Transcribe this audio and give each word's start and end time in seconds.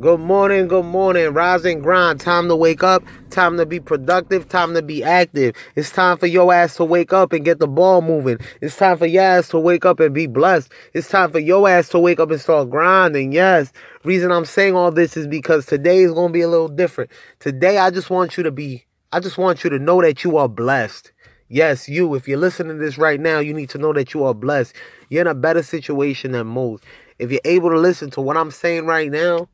Good 0.00 0.20
morning, 0.20 0.68
good 0.68 0.84
morning. 0.84 1.32
Rise 1.32 1.64
and 1.64 1.82
grind. 1.82 2.20
Time 2.20 2.48
to 2.48 2.56
wake 2.56 2.82
up. 2.82 3.02
Time 3.30 3.56
to 3.56 3.64
be 3.64 3.80
productive. 3.80 4.46
Time 4.46 4.74
to 4.74 4.82
be 4.82 5.02
active. 5.02 5.56
It's 5.74 5.90
time 5.90 6.18
for 6.18 6.26
your 6.26 6.52
ass 6.52 6.76
to 6.76 6.84
wake 6.84 7.14
up 7.14 7.32
and 7.32 7.46
get 7.46 7.60
the 7.60 7.66
ball 7.66 8.02
moving. 8.02 8.38
It's 8.60 8.76
time 8.76 8.98
for 8.98 9.06
your 9.06 9.22
ass 9.22 9.48
to 9.48 9.58
wake 9.58 9.86
up 9.86 9.98
and 9.98 10.14
be 10.14 10.26
blessed. 10.26 10.70
It's 10.92 11.08
time 11.08 11.32
for 11.32 11.38
your 11.38 11.66
ass 11.66 11.88
to 11.90 11.98
wake 11.98 12.20
up 12.20 12.30
and 12.30 12.38
start 12.38 12.68
grinding. 12.68 13.32
Yes. 13.32 13.72
Reason 14.04 14.30
I'm 14.30 14.44
saying 14.44 14.74
all 14.74 14.90
this 14.90 15.16
is 15.16 15.26
because 15.26 15.64
today 15.64 16.00
is 16.00 16.12
going 16.12 16.28
to 16.28 16.32
be 16.32 16.42
a 16.42 16.48
little 16.48 16.68
different. 16.68 17.10
Today, 17.38 17.78
I 17.78 17.90
just 17.90 18.10
want 18.10 18.36
you 18.36 18.42
to 18.42 18.50
be, 18.50 18.84
I 19.12 19.20
just 19.20 19.38
want 19.38 19.64
you 19.64 19.70
to 19.70 19.78
know 19.78 20.02
that 20.02 20.24
you 20.24 20.36
are 20.36 20.48
blessed. 20.48 21.10
Yes, 21.48 21.88
you, 21.88 22.14
if 22.16 22.28
you're 22.28 22.38
listening 22.38 22.76
to 22.76 22.84
this 22.84 22.98
right 22.98 23.20
now, 23.20 23.38
you 23.38 23.54
need 23.54 23.70
to 23.70 23.78
know 23.78 23.94
that 23.94 24.12
you 24.12 24.24
are 24.24 24.34
blessed. 24.34 24.74
You're 25.08 25.22
in 25.22 25.26
a 25.26 25.34
better 25.34 25.62
situation 25.62 26.32
than 26.32 26.48
most. 26.48 26.84
If 27.18 27.30
you're 27.30 27.40
able 27.46 27.70
to 27.70 27.78
listen 27.78 28.10
to 28.10 28.20
what 28.20 28.36
I'm 28.36 28.50
saying 28.50 28.84
right 28.84 29.10
now, 29.10 29.48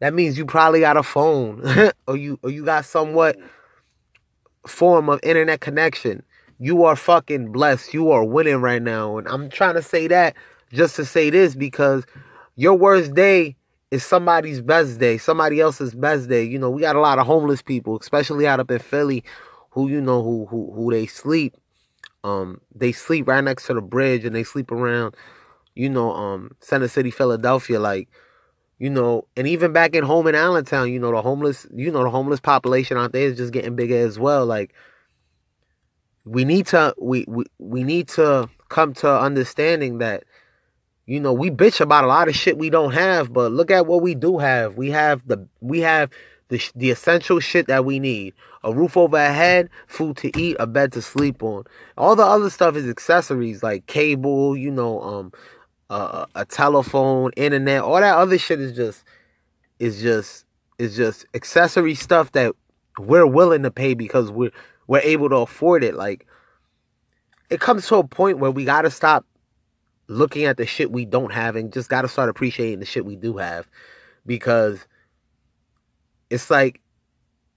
that 0.00 0.14
means 0.14 0.38
you 0.38 0.46
probably 0.46 0.80
got 0.80 0.96
a 0.96 1.02
phone 1.02 1.62
or 2.06 2.16
you 2.16 2.38
or 2.42 2.50
you 2.50 2.64
got 2.64 2.84
somewhat 2.84 3.36
form 4.66 5.08
of 5.08 5.20
internet 5.22 5.60
connection. 5.60 6.22
You 6.58 6.84
are 6.84 6.96
fucking 6.96 7.52
blessed. 7.52 7.94
You 7.94 8.10
are 8.10 8.24
winning 8.24 8.56
right 8.60 8.82
now. 8.82 9.16
And 9.16 9.28
I'm 9.28 9.48
trying 9.48 9.74
to 9.74 9.82
say 9.82 10.08
that 10.08 10.34
just 10.72 10.96
to 10.96 11.04
say 11.04 11.30
this 11.30 11.54
because 11.54 12.04
your 12.56 12.74
worst 12.74 13.14
day 13.14 13.56
is 13.90 14.04
somebody's 14.04 14.60
best 14.60 14.98
day, 14.98 15.18
somebody 15.18 15.60
else's 15.60 15.94
best 15.94 16.28
day. 16.28 16.42
You 16.42 16.58
know, 16.58 16.70
we 16.70 16.82
got 16.82 16.96
a 16.96 17.00
lot 17.00 17.18
of 17.18 17.26
homeless 17.26 17.62
people, 17.62 17.98
especially 17.98 18.46
out 18.46 18.60
up 18.60 18.70
in 18.70 18.78
Philly, 18.78 19.24
who 19.70 19.88
you 19.88 20.00
know 20.00 20.22
who 20.22 20.46
who 20.46 20.72
who 20.74 20.90
they 20.90 21.06
sleep. 21.06 21.56
Um, 22.24 22.60
they 22.74 22.92
sleep 22.92 23.28
right 23.28 23.42
next 23.42 23.66
to 23.66 23.74
the 23.74 23.80
bridge 23.80 24.24
and 24.24 24.34
they 24.34 24.42
sleep 24.42 24.72
around, 24.72 25.14
you 25.76 25.88
know, 25.88 26.12
um, 26.12 26.50
Center 26.60 26.88
City, 26.88 27.10
Philadelphia, 27.12 27.78
like 27.78 28.08
you 28.78 28.90
know, 28.90 29.26
and 29.36 29.46
even 29.48 29.72
back 29.72 29.96
at 29.96 30.04
home 30.04 30.26
in 30.28 30.34
Allentown, 30.34 30.92
you 30.92 31.00
know, 31.00 31.10
the 31.10 31.22
homeless, 31.22 31.66
you 31.74 31.90
know, 31.90 32.04
the 32.04 32.10
homeless 32.10 32.40
population 32.40 32.96
out 32.96 33.12
there 33.12 33.26
is 33.26 33.36
just 33.36 33.52
getting 33.52 33.74
bigger 33.74 33.96
as 33.96 34.18
well. 34.18 34.46
Like, 34.46 34.72
we 36.24 36.44
need 36.44 36.66
to, 36.68 36.94
we, 37.00 37.24
we, 37.26 37.44
we 37.58 37.82
need 37.82 38.08
to 38.08 38.48
come 38.68 38.94
to 38.94 39.20
understanding 39.20 39.98
that, 39.98 40.24
you 41.06 41.18
know, 41.18 41.32
we 41.32 41.50
bitch 41.50 41.80
about 41.80 42.04
a 42.04 42.06
lot 42.06 42.28
of 42.28 42.36
shit 42.36 42.58
we 42.58 42.70
don't 42.70 42.92
have, 42.92 43.32
but 43.32 43.50
look 43.50 43.70
at 43.70 43.86
what 43.86 44.02
we 44.02 44.14
do 44.14 44.38
have. 44.38 44.76
We 44.76 44.90
have 44.90 45.26
the, 45.26 45.48
we 45.60 45.80
have 45.80 46.10
the, 46.48 46.62
the 46.76 46.90
essential 46.90 47.40
shit 47.40 47.66
that 47.66 47.84
we 47.84 47.98
need. 47.98 48.34
A 48.62 48.72
roof 48.72 48.96
over 48.96 49.16
our 49.16 49.32
head, 49.32 49.70
food 49.86 50.16
to 50.18 50.38
eat, 50.38 50.56
a 50.60 50.66
bed 50.66 50.92
to 50.92 51.02
sleep 51.02 51.42
on. 51.42 51.64
All 51.96 52.14
the 52.14 52.24
other 52.24 52.50
stuff 52.50 52.76
is 52.76 52.88
accessories 52.88 53.62
like 53.62 53.86
cable, 53.86 54.56
you 54.56 54.70
know, 54.70 55.00
um, 55.00 55.32
uh, 55.90 56.26
a 56.34 56.44
telephone, 56.44 57.30
internet, 57.36 57.82
all 57.82 58.00
that 58.00 58.16
other 58.16 58.38
shit 58.38 58.60
is 58.60 58.72
just 58.76 59.04
is 59.78 60.02
just 60.02 60.44
is 60.78 60.96
just 60.96 61.26
accessory 61.34 61.94
stuff 61.94 62.32
that 62.32 62.54
we're 62.98 63.26
willing 63.26 63.62
to 63.62 63.70
pay 63.70 63.94
because 63.94 64.30
we're 64.30 64.50
we're 64.86 65.00
able 65.00 65.28
to 65.28 65.36
afford 65.36 65.84
it. 65.84 65.94
Like 65.94 66.26
it 67.50 67.60
comes 67.60 67.86
to 67.88 67.96
a 67.96 68.04
point 68.04 68.38
where 68.38 68.50
we 68.50 68.64
gotta 68.64 68.90
stop 68.90 69.24
looking 70.08 70.44
at 70.44 70.56
the 70.56 70.66
shit 70.66 70.90
we 70.90 71.04
don't 71.04 71.32
have 71.32 71.56
and 71.56 71.72
just 71.72 71.88
gotta 71.88 72.08
start 72.08 72.28
appreciating 72.28 72.80
the 72.80 72.86
shit 72.86 73.04
we 73.04 73.16
do 73.16 73.36
have 73.36 73.68
because 74.26 74.86
it's 76.30 76.50
like 76.50 76.80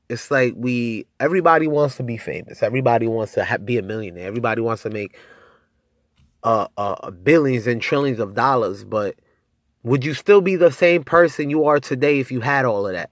it's 0.09 0.29
like 0.29 0.53
we 0.57 1.05
everybody 1.21 1.67
wants 1.67 1.95
to 1.95 2.03
be 2.03 2.17
famous 2.17 2.61
everybody 2.61 3.07
wants 3.07 3.33
to 3.33 3.45
ha- 3.45 3.57
be 3.57 3.77
a 3.77 3.81
millionaire 3.81 4.27
everybody 4.27 4.61
wants 4.61 4.83
to 4.83 4.89
make 4.89 5.17
uh, 6.44 6.67
uh, 6.78 7.11
billions 7.11 7.67
and 7.67 7.81
trillions 7.81 8.20
of 8.20 8.34
dollars, 8.34 8.84
but 8.84 9.16
would 9.84 10.06
you 10.06 10.14
still 10.14 10.42
be 10.42 10.56
the 10.56 10.72
same 10.72 11.03
person 11.03 11.50
you 11.50 11.66
are 11.66 11.80
today 11.80 12.20
if 12.20 12.31
you 12.31 12.42
had 12.42 12.66
all 12.66 12.88
of 12.88 12.94
that? 12.94 13.09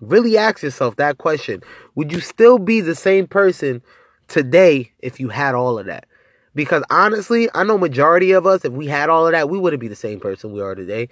Really 0.00 0.38
ask 0.38 0.62
yourself 0.62 0.96
that 0.96 1.18
question. 1.18 1.62
Would 1.94 2.12
you 2.12 2.20
still 2.20 2.58
be 2.58 2.80
the 2.80 2.94
same 2.94 3.26
person 3.26 3.82
today 4.28 4.92
if 5.00 5.20
you 5.20 5.28
had 5.28 5.54
all 5.54 5.78
of 5.78 5.86
that? 5.86 6.06
Because 6.54 6.82
honestly, 6.90 7.48
I 7.54 7.62
know 7.64 7.78
majority 7.78 8.32
of 8.32 8.46
us, 8.46 8.64
if 8.64 8.72
we 8.72 8.86
had 8.86 9.08
all 9.08 9.26
of 9.26 9.32
that, 9.32 9.48
we 9.48 9.58
wouldn't 9.58 9.80
be 9.80 9.88
the 9.88 9.94
same 9.94 10.18
person 10.18 10.52
we 10.52 10.60
are 10.60 10.74
today. 10.74 11.08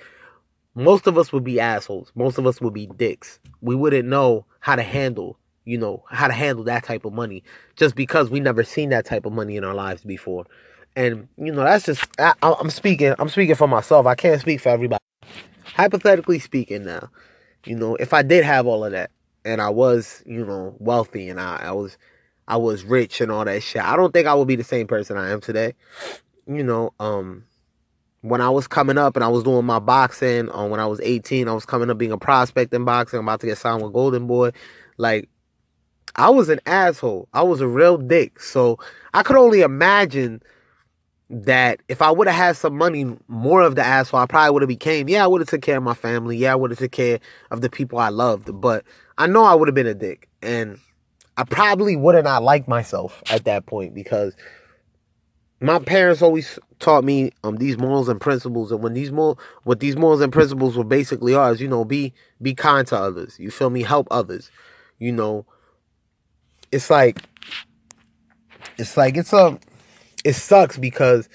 Most 0.74 1.06
of 1.06 1.18
us 1.18 1.32
would 1.32 1.44
be 1.44 1.60
assholes. 1.60 2.10
Most 2.14 2.38
of 2.38 2.46
us 2.46 2.60
would 2.60 2.74
be 2.74 2.86
dicks. 2.86 3.38
We 3.60 3.74
wouldn't 3.74 4.08
know 4.08 4.46
how 4.60 4.76
to 4.76 4.82
handle, 4.82 5.38
you 5.64 5.78
know, 5.78 6.04
how 6.08 6.26
to 6.26 6.32
handle 6.32 6.64
that 6.64 6.84
type 6.84 7.04
of 7.04 7.12
money 7.12 7.44
just 7.76 7.94
because 7.94 8.30
we 8.30 8.40
never 8.40 8.64
seen 8.64 8.90
that 8.90 9.04
type 9.04 9.26
of 9.26 9.32
money 9.32 9.56
in 9.56 9.64
our 9.64 9.74
lives 9.74 10.02
before. 10.02 10.46
And 10.96 11.28
you 11.36 11.52
know, 11.52 11.64
that's 11.64 11.86
just 11.86 12.04
I, 12.18 12.34
am 12.42 12.70
speaking. 12.70 13.14
I'm 13.18 13.28
speaking 13.28 13.54
for 13.54 13.68
myself. 13.68 14.06
I 14.06 14.14
can't 14.14 14.40
speak 14.40 14.60
for 14.60 14.70
everybody. 14.70 15.02
Hypothetically 15.64 16.38
speaking, 16.38 16.84
now, 16.84 17.08
you 17.64 17.76
know, 17.76 17.94
if 17.96 18.12
I 18.12 18.22
did 18.22 18.44
have 18.44 18.66
all 18.66 18.84
of 18.84 18.92
that 18.92 19.10
and 19.44 19.60
I 19.60 19.68
was, 19.70 20.22
you 20.26 20.44
know, 20.44 20.74
wealthy 20.78 21.28
and 21.28 21.40
I, 21.40 21.56
I 21.56 21.72
was, 21.72 21.96
I 22.48 22.56
was 22.56 22.84
rich 22.84 23.20
and 23.20 23.30
all 23.30 23.44
that 23.44 23.62
shit, 23.62 23.82
I 23.82 23.94
don't 23.94 24.12
think 24.12 24.26
I 24.26 24.34
would 24.34 24.48
be 24.48 24.56
the 24.56 24.64
same 24.64 24.86
person 24.86 25.16
I 25.16 25.30
am 25.30 25.40
today. 25.40 25.74
You 26.46 26.64
know, 26.64 26.92
um, 26.98 27.44
when 28.22 28.40
I 28.40 28.50
was 28.50 28.66
coming 28.66 28.98
up 28.98 29.16
and 29.16 29.24
I 29.24 29.28
was 29.28 29.44
doing 29.44 29.64
my 29.64 29.78
boxing, 29.78 30.50
um, 30.52 30.70
when 30.70 30.80
I 30.80 30.86
was 30.86 31.00
18, 31.00 31.48
I 31.48 31.52
was 31.52 31.66
coming 31.66 31.90
up 31.90 31.98
being 31.98 32.12
a 32.12 32.18
prospect 32.18 32.74
in 32.74 32.84
boxing. 32.84 33.20
I'm 33.20 33.26
about 33.26 33.40
to 33.40 33.46
get 33.46 33.58
signed 33.58 33.82
with 33.82 33.92
Golden 33.92 34.26
Boy. 34.26 34.50
Like, 34.96 35.28
I 36.16 36.30
was 36.30 36.48
an 36.48 36.60
asshole. 36.66 37.28
I 37.32 37.42
was 37.42 37.60
a 37.60 37.68
real 37.68 37.96
dick. 37.96 38.40
So 38.40 38.78
I 39.14 39.22
could 39.22 39.36
only 39.36 39.60
imagine 39.60 40.42
that 41.30 41.80
if 41.88 42.00
I 42.00 42.10
would 42.10 42.26
have 42.26 42.36
had 42.36 42.56
some 42.56 42.76
money, 42.76 43.16
more 43.28 43.60
of 43.60 43.74
the 43.74 43.84
asshole 43.84 44.20
I 44.20 44.26
probably 44.26 44.52
would 44.52 44.62
have 44.62 44.68
became. 44.68 45.08
Yeah, 45.08 45.24
I 45.24 45.26
would 45.26 45.40
have 45.40 45.48
took 45.48 45.62
care 45.62 45.76
of 45.76 45.82
my 45.82 45.94
family. 45.94 46.36
Yeah, 46.36 46.52
I 46.52 46.56
would 46.56 46.70
have 46.70 46.78
took 46.78 46.92
care 46.92 47.20
of 47.50 47.60
the 47.60 47.68
people 47.68 47.98
I 47.98 48.08
loved. 48.08 48.60
But 48.60 48.84
I 49.18 49.26
know 49.26 49.44
I 49.44 49.54
would 49.54 49.68
have 49.68 49.74
been 49.74 49.86
a 49.86 49.94
dick, 49.94 50.28
and 50.42 50.78
I 51.36 51.44
probably 51.44 51.96
would 51.96 52.14
have 52.14 52.24
not 52.24 52.42
liked 52.42 52.68
myself 52.68 53.22
at 53.30 53.44
that 53.44 53.66
point 53.66 53.94
because 53.94 54.34
my 55.60 55.78
parents 55.78 56.22
always 56.22 56.58
taught 56.78 57.04
me 57.04 57.32
um 57.42 57.56
these 57.56 57.76
morals 57.76 58.08
and 58.08 58.20
principles, 58.20 58.72
and 58.72 58.82
when 58.82 58.94
these 58.94 59.12
more 59.12 59.36
what 59.64 59.80
these 59.80 59.96
morals 59.96 60.20
and 60.20 60.32
principles 60.32 60.76
were 60.76 60.84
basically 60.84 61.34
are 61.34 61.52
is 61.52 61.60
you 61.60 61.68
know 61.68 61.84
be 61.84 62.14
be 62.40 62.54
kind 62.54 62.86
to 62.86 62.96
others. 62.96 63.38
You 63.38 63.50
feel 63.50 63.68
me? 63.68 63.82
Help 63.82 64.08
others. 64.10 64.50
You 64.98 65.12
know, 65.12 65.44
it's 66.72 66.88
like 66.88 67.20
it's 68.78 68.96
like 68.96 69.16
it's 69.16 69.32
a 69.32 69.58
it 70.24 70.34
sucks 70.34 70.76
because 70.76 71.28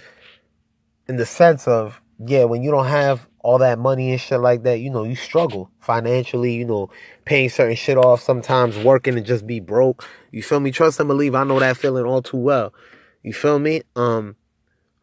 in 1.08 1.18
the 1.18 1.26
sense 1.26 1.68
of 1.68 2.02
yeah 2.26 2.44
when 2.44 2.64
you 2.64 2.72
don't 2.72 2.88
have 2.88 3.28
all 3.40 3.58
that 3.58 3.78
money 3.78 4.12
and 4.12 4.22
shit 4.22 4.40
like 4.40 4.64
that 4.64 4.80
you 4.80 4.90
know 4.90 5.04
you 5.04 5.16
struggle 5.16 5.70
financially 5.80 6.54
you 6.54 6.66
know 6.66 6.90
paying 7.26 7.50
certain 7.50 7.76
shit 7.76 7.98
off 7.98 8.22
sometimes 8.22 8.78
working 8.80 9.18
and 9.18 9.26
just 9.26 9.46
be 9.46 9.60
broke. 9.60 10.08
You 10.32 10.42
feel 10.42 10.60
me? 10.60 10.72
Trust 10.72 11.00
and 11.00 11.08
believe 11.08 11.36
i 11.36 11.44
know 11.44 11.60
that 11.60 11.78
feeling 11.78 12.06
all 12.06 12.22
too 12.22 12.38
well. 12.38 12.74
You 13.24 13.34
feel 13.34 13.60
me? 13.60 13.84
Um 13.96 14.36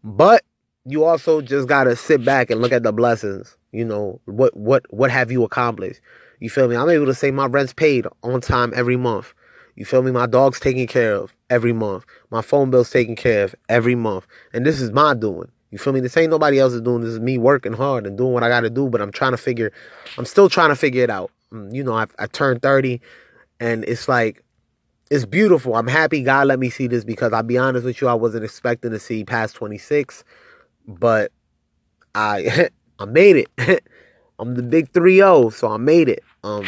but 0.03 0.45
you 0.87 1.05
also 1.05 1.41
just 1.43 1.69
gotta 1.69 1.95
sit 1.97 2.25
back 2.25 2.51
and 2.51 2.61
look 2.61 2.73
at 2.73 2.83
the 2.83 2.93
blessings 2.93 3.57
you 3.73 3.85
know 3.85 4.21
what 4.25 4.57
what 4.57 4.85
what 4.93 5.11
have 5.11 5.31
you 5.31 5.45
accomplished? 5.45 6.01
You 6.41 6.49
feel 6.49 6.69
me? 6.69 6.77
I'm 6.77 6.89
able 6.89 7.07
to 7.07 7.15
say 7.15 7.31
my 7.31 7.47
rent's 7.47 7.75
paid 7.75 8.07
on 8.23 8.41
time 8.41 8.73
every 8.75 8.97
month. 8.97 9.35
You 9.77 9.85
feel 9.85 10.03
me? 10.03 10.11
My 10.11 10.27
dog's 10.27 10.59
taken 10.59 10.87
care 10.87 11.15
of 11.15 11.35
every 11.51 11.73
month. 11.73 12.07
My 12.31 12.41
phone 12.41 12.71
bill's 12.71 12.91
taken 12.91 13.17
care 13.17 13.45
of 13.45 13.55
every 13.69 13.95
month. 13.95 14.27
And 14.55 14.65
this 14.65 14.81
is 14.81 14.91
my 14.93 15.15
doing. 15.15 15.51
You 15.71 15.79
feel 15.79 15.93
me? 15.93 16.01
This 16.01 16.17
ain't 16.17 16.31
nobody 16.31 16.59
else's 16.59 16.81
doing. 16.81 17.03
This 17.03 17.11
is 17.11 17.21
me 17.21 17.37
working 17.39 17.73
hard 17.73 18.07
and 18.07 18.17
doing 18.17 18.33
what 18.33 18.43
I 18.43 18.49
got 18.49 18.61
to 18.61 18.71
do. 18.71 18.89
But 18.89 19.01
I'm 19.01 19.13
trying 19.13 19.33
to 19.33 19.37
figure, 19.37 19.73
I'm 20.17 20.25
still 20.25 20.49
trying 20.49 20.71
to 20.71 20.77
figure 20.77 21.05
it 21.05 21.11
out. 21.11 21.31
Mm, 21.53 21.75
you 21.75 21.85
know, 21.85 21.95
I, 21.95 22.07
I 22.19 22.27
turned 22.27 22.63
30 22.63 23.01
and 23.59 23.85
it's 23.85 24.09
like, 24.09 24.43
it's 25.11 25.27
beautiful. 25.27 25.75
I'm 25.75 25.89
happy 25.89 26.23
God 26.23 26.47
let 26.47 26.61
me 26.61 26.71
see 26.71 26.87
this 26.87 27.05
because 27.05 27.33
I'll 27.33 27.43
be 27.43 27.59
honest 27.59 27.85
with 27.85 28.01
you, 28.01 28.09
I 28.09 28.15
wasn't 28.15 28.45
expecting 28.45 28.93
to 28.93 29.01
see 29.01 29.25
past 29.25 29.57
26, 29.57 30.25
but 30.87 31.33
I 32.15 32.69
I 32.99 33.05
made 33.07 33.37
it. 33.37 33.85
I'm 34.39 34.55
the 34.55 34.63
big 34.63 34.91
3-0, 34.93 35.53
so 35.53 35.69
I 35.69 35.77
made 35.77 36.09
it. 36.09 36.23
Um 36.45 36.65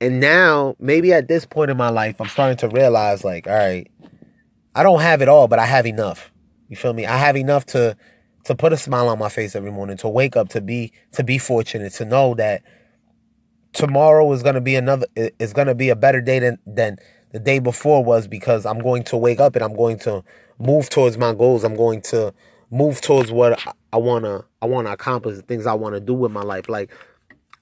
and 0.00 0.20
now, 0.20 0.76
maybe 0.78 1.12
at 1.12 1.28
this 1.28 1.46
point 1.46 1.70
in 1.70 1.76
my 1.76 1.88
life, 1.88 2.20
I'm 2.20 2.28
starting 2.28 2.58
to 2.58 2.68
realize, 2.68 3.24
like, 3.24 3.46
all 3.46 3.54
right, 3.54 3.90
I 4.74 4.82
don't 4.82 5.00
have 5.00 5.22
it 5.22 5.28
all, 5.28 5.48
but 5.48 5.58
I 5.58 5.66
have 5.66 5.86
enough. 5.86 6.30
You 6.68 6.76
feel 6.76 6.92
me? 6.92 7.06
I 7.06 7.16
have 7.16 7.36
enough 7.36 7.66
to 7.66 7.96
to 8.44 8.54
put 8.54 8.72
a 8.72 8.76
smile 8.76 9.08
on 9.08 9.18
my 9.18 9.28
face 9.28 9.56
every 9.56 9.72
morning, 9.72 9.96
to 9.96 10.08
wake 10.08 10.36
up, 10.36 10.50
to 10.50 10.60
be 10.60 10.92
to 11.12 11.24
be 11.24 11.38
fortunate, 11.38 11.92
to 11.94 12.04
know 12.04 12.34
that 12.34 12.62
tomorrow 13.72 14.30
is 14.32 14.42
gonna 14.42 14.60
be 14.60 14.76
another 14.76 15.06
is 15.16 15.52
gonna 15.52 15.74
be 15.74 15.88
a 15.88 15.96
better 15.96 16.20
day 16.20 16.38
than 16.38 16.58
than 16.66 16.98
the 17.32 17.38
day 17.38 17.58
before 17.58 18.04
was 18.04 18.28
because 18.28 18.66
I'm 18.66 18.78
going 18.78 19.04
to 19.04 19.16
wake 19.16 19.40
up 19.40 19.56
and 19.56 19.64
I'm 19.64 19.74
going 19.76 19.98
to 20.00 20.22
move 20.58 20.90
towards 20.90 21.18
my 21.18 21.34
goals. 21.34 21.64
I'm 21.64 21.76
going 21.76 22.02
to 22.02 22.32
move 22.70 23.00
towards 23.00 23.32
what 23.32 23.60
I 23.92 23.96
wanna 23.96 24.44
I 24.62 24.66
wanna 24.66 24.90
accomplish, 24.92 25.36
the 25.36 25.42
things 25.42 25.66
I 25.66 25.74
wanna 25.74 26.00
do 26.00 26.14
with 26.14 26.32
my 26.32 26.42
life. 26.42 26.68
Like 26.68 26.90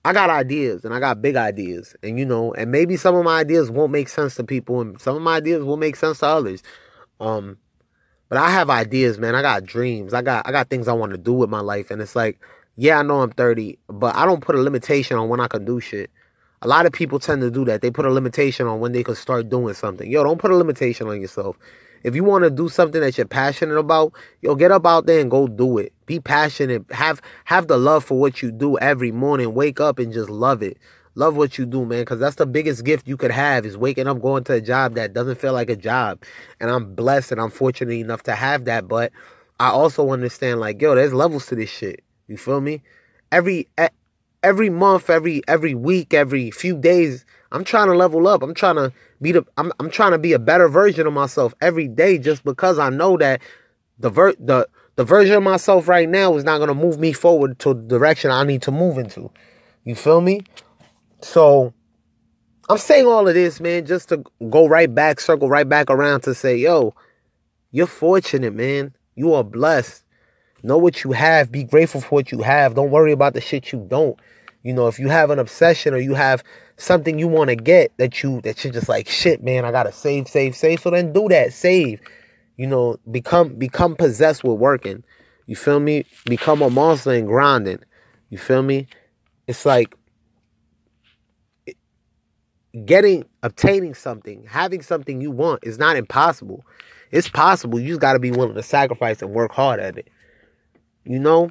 I 0.04 0.12
got 0.12 0.30
ideas 0.30 0.84
and 0.84 0.94
I 0.94 1.00
got 1.00 1.22
big 1.22 1.36
ideas. 1.36 1.96
And 2.02 2.18
you 2.18 2.26
know, 2.26 2.52
and 2.54 2.70
maybe 2.70 2.96
some 2.96 3.14
of 3.14 3.24
my 3.24 3.40
ideas 3.40 3.70
won't 3.70 3.92
make 3.92 4.08
sense 4.08 4.34
to 4.36 4.44
people 4.44 4.80
and 4.80 5.00
some 5.00 5.16
of 5.16 5.22
my 5.22 5.36
ideas 5.36 5.64
will 5.64 5.76
make 5.76 5.96
sense 5.96 6.18
to 6.20 6.26
others. 6.26 6.62
Um 7.20 7.58
but 8.28 8.38
I 8.38 8.50
have 8.50 8.70
ideas, 8.70 9.18
man. 9.18 9.34
I 9.34 9.42
got 9.42 9.64
dreams. 9.64 10.14
I 10.14 10.22
got 10.22 10.46
I 10.46 10.52
got 10.52 10.68
things 10.70 10.88
I 10.88 10.92
want 10.92 11.12
to 11.12 11.18
do 11.18 11.32
with 11.32 11.50
my 11.50 11.60
life 11.60 11.90
and 11.90 12.02
it's 12.02 12.16
like 12.16 12.40
Yeah, 12.76 12.98
I 12.98 13.02
know 13.02 13.22
I'm 13.22 13.30
30, 13.30 13.78
but 13.88 14.16
I 14.16 14.26
don't 14.26 14.40
put 14.42 14.56
a 14.56 14.60
limitation 14.60 15.16
on 15.16 15.28
when 15.28 15.40
I 15.40 15.48
can 15.48 15.64
do 15.64 15.80
shit. 15.80 16.10
A 16.62 16.68
lot 16.68 16.86
of 16.86 16.92
people 16.92 17.18
tend 17.20 17.42
to 17.42 17.50
do 17.50 17.64
that. 17.66 17.82
They 17.82 17.90
put 17.90 18.06
a 18.06 18.10
limitation 18.10 18.66
on 18.66 18.80
when 18.80 18.92
they 18.92 19.04
can 19.04 19.14
start 19.14 19.48
doing 19.50 19.74
something. 19.74 20.10
Yo, 20.10 20.24
don't 20.24 20.38
put 20.38 20.50
a 20.50 20.56
limitation 20.56 21.06
on 21.08 21.20
yourself. 21.20 21.56
If 22.04 22.14
you 22.14 22.22
want 22.22 22.44
to 22.44 22.50
do 22.50 22.68
something 22.68 23.00
that 23.00 23.16
you're 23.18 23.26
passionate 23.26 23.76
about, 23.78 24.12
yo, 24.42 24.54
get 24.54 24.70
up 24.70 24.86
out 24.86 25.06
there 25.06 25.20
and 25.20 25.30
go 25.30 25.48
do 25.48 25.78
it. 25.78 25.92
Be 26.06 26.20
passionate. 26.20 26.84
Have 26.90 27.20
have 27.46 27.66
the 27.66 27.78
love 27.78 28.04
for 28.04 28.20
what 28.20 28.42
you 28.42 28.52
do 28.52 28.78
every 28.78 29.10
morning. 29.10 29.54
Wake 29.54 29.80
up 29.80 29.98
and 29.98 30.12
just 30.12 30.28
love 30.28 30.62
it. 30.62 30.76
Love 31.16 31.36
what 31.36 31.58
you 31.58 31.64
do, 31.64 31.84
man, 31.86 32.00
because 32.00 32.18
that's 32.18 32.36
the 32.36 32.46
biggest 32.46 32.84
gift 32.84 33.06
you 33.06 33.16
could 33.16 33.30
have 33.30 33.64
is 33.64 33.76
waking 33.76 34.06
up, 34.08 34.20
going 34.20 34.42
to 34.44 34.54
a 34.54 34.60
job 34.60 34.96
that 34.96 35.12
doesn't 35.12 35.40
feel 35.40 35.52
like 35.52 35.70
a 35.70 35.76
job. 35.76 36.22
And 36.60 36.70
I'm 36.70 36.94
blessed 36.94 37.32
and 37.32 37.40
I'm 37.40 37.50
fortunate 37.50 37.94
enough 37.94 38.24
to 38.24 38.34
have 38.34 38.64
that. 38.64 38.88
But 38.88 39.12
I 39.60 39.68
also 39.68 40.10
understand, 40.10 40.60
like, 40.60 40.82
yo, 40.82 40.94
there's 40.94 41.14
levels 41.14 41.46
to 41.46 41.54
this 41.54 41.70
shit. 41.70 42.02
You 42.26 42.36
feel 42.36 42.60
me? 42.60 42.82
Every 43.30 43.68
every 44.44 44.70
month, 44.70 45.10
every 45.10 45.42
every 45.48 45.74
week, 45.74 46.14
every 46.14 46.50
few 46.52 46.76
days, 46.76 47.24
I'm 47.50 47.64
trying 47.64 47.88
to 47.88 47.94
level 47.94 48.28
up. 48.28 48.42
I'm 48.42 48.54
trying 48.54 48.76
to 48.76 48.92
be 49.20 49.32
the 49.32 49.44
I'm 49.56 49.72
I'm 49.80 49.90
trying 49.90 50.12
to 50.12 50.18
be 50.18 50.34
a 50.34 50.38
better 50.38 50.68
version 50.68 51.06
of 51.06 51.12
myself 51.12 51.54
every 51.60 51.88
day 51.88 52.18
just 52.18 52.44
because 52.44 52.78
I 52.78 52.90
know 52.90 53.16
that 53.16 53.40
the 53.98 54.10
ver- 54.10 54.36
the 54.38 54.68
the 54.96 55.04
version 55.04 55.34
of 55.34 55.42
myself 55.42 55.88
right 55.88 56.08
now 56.08 56.36
is 56.36 56.44
not 56.44 56.58
going 56.58 56.68
to 56.68 56.74
move 56.74 57.00
me 57.00 57.12
forward 57.12 57.58
to 57.60 57.74
the 57.74 57.82
direction 57.82 58.30
I 58.30 58.44
need 58.44 58.62
to 58.62 58.70
move 58.70 58.98
into. 58.98 59.30
You 59.84 59.96
feel 59.96 60.20
me? 60.20 60.42
So 61.20 61.72
I'm 62.68 62.78
saying 62.78 63.06
all 63.06 63.26
of 63.26 63.34
this, 63.34 63.60
man, 63.60 63.86
just 63.86 64.10
to 64.10 64.22
go 64.50 64.68
right 64.68 64.94
back, 64.94 65.20
circle 65.20 65.48
right 65.48 65.68
back 65.68 65.90
around 65.90 66.20
to 66.22 66.34
say, 66.34 66.56
yo, 66.56 66.94
you're 67.72 67.86
fortunate, 67.86 68.54
man. 68.54 68.94
You 69.16 69.34
are 69.34 69.44
blessed. 69.44 70.04
Know 70.62 70.78
what 70.78 71.04
you 71.04 71.12
have. 71.12 71.52
Be 71.52 71.64
grateful 71.64 72.00
for 72.00 72.08
what 72.08 72.32
you 72.32 72.40
have. 72.40 72.74
Don't 72.74 72.90
worry 72.90 73.12
about 73.12 73.34
the 73.34 73.40
shit 73.40 73.72
you 73.72 73.84
don't. 73.88 74.18
You 74.64 74.72
know, 74.72 74.88
if 74.88 74.98
you 74.98 75.08
have 75.08 75.30
an 75.30 75.38
obsession 75.38 75.94
or 75.94 75.98
you 75.98 76.14
have 76.14 76.42
something 76.78 77.18
you 77.18 77.28
want 77.28 77.50
to 77.50 77.56
get 77.56 77.96
that 77.98 78.22
you 78.22 78.40
that 78.40 78.64
you're 78.64 78.72
just 78.72 78.88
like 78.88 79.08
shit, 79.08 79.42
man, 79.42 79.64
I 79.64 79.70
gotta 79.70 79.92
save, 79.92 80.26
save, 80.26 80.56
save. 80.56 80.80
So 80.80 80.90
then 80.90 81.12
do 81.12 81.28
that. 81.28 81.52
Save. 81.52 82.00
You 82.56 82.66
know, 82.66 82.96
become 83.10 83.54
become 83.56 83.94
possessed 83.94 84.42
with 84.42 84.58
working. 84.58 85.04
You 85.46 85.54
feel 85.54 85.80
me? 85.80 86.06
Become 86.24 86.62
a 86.62 86.70
monster 86.70 87.12
and 87.12 87.26
grinding. 87.26 87.80
You 88.30 88.38
feel 88.38 88.62
me? 88.62 88.88
It's 89.46 89.66
like 89.66 89.94
getting 92.86 93.24
obtaining 93.42 93.94
something, 93.94 94.46
having 94.48 94.80
something 94.80 95.20
you 95.20 95.30
want 95.30 95.60
is 95.62 95.78
not 95.78 95.96
impossible. 95.96 96.64
It's 97.10 97.28
possible. 97.28 97.78
You 97.78 97.88
just 97.88 98.00
got 98.00 98.14
to 98.14 98.18
be 98.18 98.30
willing 98.30 98.54
to 98.54 98.62
sacrifice 98.62 99.20
and 99.20 99.30
work 99.30 99.52
hard 99.52 99.78
at 99.78 99.98
it. 99.98 100.08
You 101.04 101.18
know, 101.18 101.50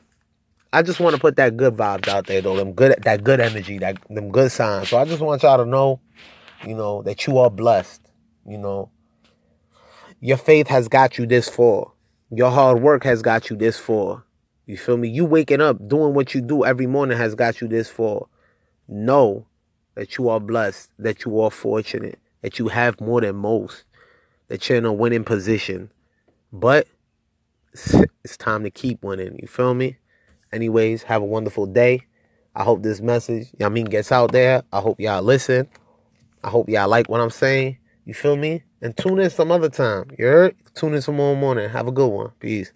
I 0.74 0.82
just 0.82 1.00
want 1.00 1.16
to 1.16 1.22
put 1.22 1.36
that 1.36 1.56
good 1.56 1.78
vibes 1.78 2.08
out 2.08 2.26
there 2.26 2.42
though. 2.42 2.58
Them 2.58 2.74
good 2.74 2.96
that 3.04 3.24
good 3.24 3.40
energy, 3.40 3.78
that 3.78 3.98
them 4.10 4.32
good 4.32 4.52
signs. 4.52 4.90
So 4.90 4.98
I 4.98 5.06
just 5.06 5.22
want 5.22 5.44
y'all 5.44 5.64
to 5.64 5.66
know, 5.66 6.02
you 6.66 6.74
know, 6.74 7.04
that 7.04 7.28
you 7.28 7.38
are 7.38 7.52
blessed. 7.52 8.02
You 8.48 8.58
know. 8.58 8.90
Your 10.20 10.38
faith 10.38 10.68
has 10.68 10.88
got 10.88 11.18
you 11.18 11.28
this 11.28 11.48
far. 11.48 11.92
Your 12.32 12.50
hard 12.50 12.82
work 12.82 13.04
has 13.04 13.22
got 13.22 13.52
you 13.52 13.56
this 13.56 13.78
far. 13.78 14.24
You 14.66 14.78
feel 14.78 14.98
me? 14.98 15.10
You 15.10 15.26
waking 15.26 15.62
up, 15.62 15.88
doing 15.88 16.14
what 16.16 16.34
you 16.34 16.42
do 16.42 16.66
every 16.66 16.88
morning 16.88 17.18
has 17.18 17.36
got 17.36 17.62
you 17.62 17.68
this 17.68 17.90
far. 17.90 18.26
Know 18.88 19.46
that 19.94 20.18
you 20.18 20.30
are 20.30 20.40
blessed, 20.40 20.90
that 20.98 21.26
you 21.26 21.40
are 21.42 21.52
fortunate, 21.52 22.18
that 22.42 22.58
you 22.58 22.70
have 22.70 23.00
more 23.00 23.22
than 23.22 23.36
most, 23.36 23.84
that 24.48 24.68
you're 24.68 24.78
in 24.78 24.86
a 24.86 24.94
winning 24.94 25.24
position. 25.24 25.92
But 26.52 26.88
it's 28.24 28.38
time 28.38 28.64
to 28.64 28.72
keep 28.72 29.04
winning. 29.04 29.38
You 29.40 29.48
feel 29.48 29.74
me? 29.74 29.98
Anyways, 30.54 31.04
have 31.04 31.24
a 31.24 31.26
wonderful 31.26 31.66
day. 31.66 32.02
I 32.56 32.64
hope 32.64 32.84
this 32.84 33.02
message, 33.02 33.48
y'all 33.60 33.72
mean, 33.72 33.86
gets 33.86 34.12
out 34.12 34.32
there. 34.32 34.64
I 34.72 34.82
hope 34.82 35.00
y'all 35.00 35.24
listen. 35.24 35.68
I 36.44 36.50
hope 36.50 36.70
y'all 36.70 36.88
like 36.88 37.10
what 37.10 37.22
I'm 37.22 37.32
saying. 37.32 37.78
You 38.06 38.14
feel 38.14 38.36
me? 38.38 38.64
And 38.82 38.96
tune 38.96 39.20
in 39.20 39.32
some 39.32 39.52
other 39.52 39.70
time. 39.70 40.12
You 40.20 40.26
heard? 40.26 40.56
Tune 40.76 40.94
in 40.94 41.02
tomorrow 41.02 41.36
morning. 41.36 41.70
Have 41.70 41.88
a 41.88 41.92
good 41.92 42.08
one. 42.08 42.32
Peace. 42.40 42.72